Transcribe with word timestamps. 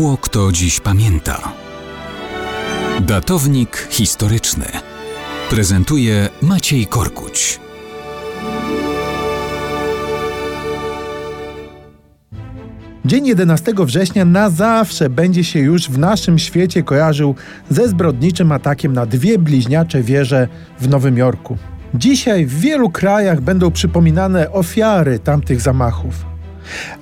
Mało 0.00 0.16
kto 0.16 0.52
dziś 0.52 0.80
pamięta. 0.80 1.52
Datownik 3.00 3.88
historyczny 3.90 4.64
prezentuje 5.50 6.28
Maciej 6.42 6.86
Korkuć. 6.86 7.60
Dzień 13.04 13.26
11 13.26 13.72
września 13.76 14.24
na 14.24 14.50
zawsze 14.50 15.10
będzie 15.10 15.44
się 15.44 15.58
już 15.58 15.90
w 15.90 15.98
naszym 15.98 16.38
świecie 16.38 16.82
kojarzył 16.82 17.34
ze 17.70 17.88
zbrodniczym 17.88 18.52
atakiem 18.52 18.92
na 18.92 19.06
dwie 19.06 19.38
bliźniacze 19.38 20.02
wieże 20.02 20.48
w 20.78 20.88
Nowym 20.88 21.18
Jorku. 21.18 21.56
Dzisiaj 21.94 22.46
w 22.46 22.60
wielu 22.60 22.90
krajach 22.90 23.40
będą 23.40 23.70
przypominane 23.70 24.52
ofiary 24.52 25.18
tamtych 25.18 25.60
zamachów. 25.60 26.29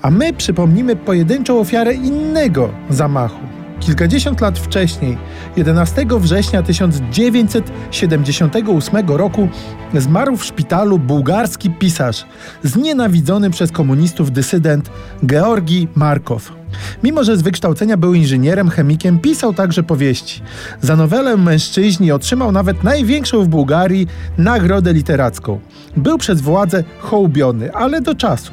A 0.02 0.10
my 0.10 0.32
przypomnimy 0.32 0.96
pojedynczą 0.96 1.60
ofiarę 1.60 1.94
innego 1.94 2.70
zamachu. 2.90 3.40
Kilkadziesiąt 3.80 4.40
lat 4.40 4.58
wcześniej, 4.58 5.18
11 5.56 6.06
września 6.10 6.62
1978 6.62 9.08
roku, 9.08 9.48
zmarł 9.94 10.36
w 10.36 10.44
szpitalu 10.44 10.98
bułgarski 10.98 11.70
pisarz, 11.70 12.26
znienawidzony 12.62 13.50
przez 13.50 13.72
komunistów 13.72 14.32
dysydent 14.32 14.90
Georgi 15.26 15.88
Markow. 15.94 16.52
Mimo, 17.02 17.24
że 17.24 17.36
z 17.36 17.42
wykształcenia 17.42 17.96
był 17.96 18.14
inżynierem, 18.14 18.70
chemikiem, 18.70 19.18
pisał 19.18 19.54
także 19.54 19.82
powieści. 19.82 20.42
Za 20.80 20.96
nowelę 20.96 21.36
Mężczyźni 21.36 22.12
otrzymał 22.12 22.52
nawet 22.52 22.84
największą 22.84 23.44
w 23.44 23.48
Bułgarii 23.48 24.06
nagrodę 24.38 24.92
literacką. 24.92 25.60
Był 25.96 26.18
przez 26.18 26.40
władzę 26.40 26.84
hołbiony, 26.98 27.74
ale 27.74 28.00
do 28.00 28.14
czasu. 28.14 28.52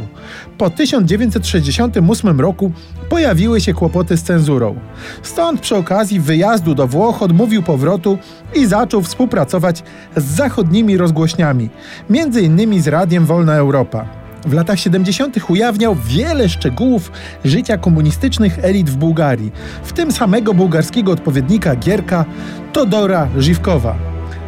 Po 0.57 0.69
1968 0.69 2.41
roku 2.41 2.71
pojawiły 3.09 3.61
się 3.61 3.73
kłopoty 3.73 4.17
z 4.17 4.23
cenzurą. 4.23 4.75
Stąd 5.21 5.61
przy 5.61 5.75
okazji 5.75 6.19
wyjazdu 6.19 6.75
do 6.75 6.87
Włoch 6.87 7.21
odmówił 7.21 7.63
powrotu 7.63 8.17
i 8.55 8.65
zaczął 8.65 9.01
współpracować 9.01 9.83
z 10.15 10.23
zachodnimi 10.23 10.97
rozgłośniami, 10.97 11.69
między 12.09 12.41
innymi 12.41 12.81
z 12.81 12.87
Radiem 12.87 13.25
Wolna 13.25 13.55
Europa. 13.55 14.24
W 14.45 14.53
latach 14.53 14.79
70. 14.79 15.37
ujawniał 15.49 15.95
wiele 16.05 16.49
szczegółów 16.49 17.11
życia 17.45 17.77
komunistycznych 17.77 18.59
elit 18.61 18.89
w 18.89 18.95
Bułgarii, 18.95 19.51
w 19.83 19.93
tym 19.93 20.11
samego 20.11 20.53
bułgarskiego 20.53 21.11
odpowiednika 21.11 21.75
Gierka 21.75 22.25
Todora 22.73 23.27
Żywkowa. 23.37 23.95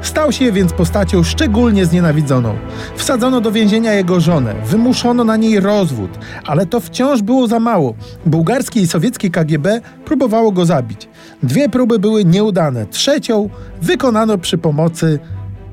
Stał 0.02 0.32
się 0.32 0.52
więc 0.52 0.74
postacią 0.74 1.24
szczególnie 1.24 1.86
znienawidzoną. 1.86 2.56
Wsadzono 2.96 3.42
do 3.42 3.52
więzienia 3.52 3.94
jego 3.94 4.20
żonę, 4.20 4.56
wymuszono 4.66 5.24
na 5.24 5.38
niej 5.38 5.60
rozwód, 5.60 6.12
ale 6.46 6.66
to 6.66 6.80
wciąż 6.80 7.22
było 7.22 7.48
za 7.48 7.60
mało. 7.60 7.94
Bułgarskie 8.26 8.82
i 8.82 8.88
sowieckie 8.88 9.30
KGB 9.30 9.82
próbowało 10.06 10.52
go 10.52 10.66
zabić. 10.66 11.10
Dwie 11.44 11.70
próby 11.70 12.00
były 12.00 12.26
nieudane, 12.26 12.86
trzecią 12.86 13.50
wykonano 13.82 14.38
przy 14.38 14.58
pomocy 14.58 15.20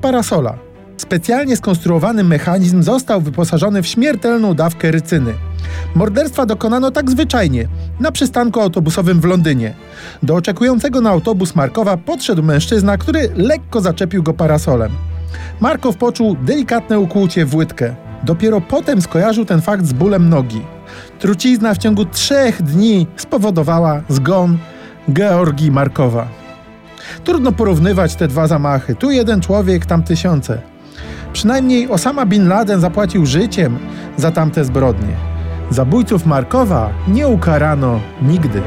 parasola. 0.01 0.57
Specjalnie 0.97 1.57
skonstruowany 1.57 2.23
mechanizm 2.23 2.83
został 2.83 3.21
wyposażony 3.21 3.81
w 3.81 3.87
śmiertelną 3.87 4.53
dawkę 4.53 4.91
rycyny. 4.91 5.33
Morderstwa 5.95 6.45
dokonano 6.45 6.91
tak 6.91 7.11
zwyczajnie, 7.11 7.67
na 7.99 8.11
przystanku 8.11 8.61
autobusowym 8.61 9.21
w 9.21 9.25
Londynie. 9.25 9.73
Do 10.23 10.35
oczekującego 10.35 11.01
na 11.01 11.09
autobus 11.09 11.55
Markowa 11.55 11.97
podszedł 11.97 12.43
mężczyzna, 12.43 12.97
który 12.97 13.29
lekko 13.35 13.81
zaczepił 13.81 14.23
go 14.23 14.33
parasolem. 14.33 14.91
Markow 15.61 15.97
poczuł 15.97 16.35
delikatne 16.41 16.99
ukłucie 16.99 17.45
w 17.45 17.55
łydkę. 17.55 17.95
Dopiero 18.23 18.61
potem 18.61 19.01
skojarzył 19.01 19.45
ten 19.45 19.61
fakt 19.61 19.85
z 19.85 19.93
bólem 19.93 20.29
nogi. 20.29 20.61
Trucizna 21.19 21.73
w 21.73 21.77
ciągu 21.77 22.05
trzech 22.05 22.61
dni 22.61 23.07
spowodowała 23.17 24.01
zgon 24.09 24.57
Georgii 25.13 25.71
Markowa. 25.71 26.27
Trudno 27.23 27.51
porównywać 27.51 28.15
te 28.15 28.27
dwa 28.27 28.47
zamachy. 28.47 28.95
Tu 28.95 29.11
jeden 29.11 29.41
człowiek, 29.41 29.85
tam 29.85 30.03
tysiące. 30.03 30.74
Przynajmniej 31.35 31.89
Osama 31.89 32.25
Bin 32.25 32.47
Laden 32.47 32.81
zapłacił 32.81 33.25
życiem 33.25 33.77
za 34.17 34.31
tamte 34.31 34.65
zbrodnie. 34.65 35.15
Zabójców 35.69 36.25
Markowa 36.25 36.89
nie 37.07 37.27
ukarano 37.27 37.99
nigdy. 38.21 38.61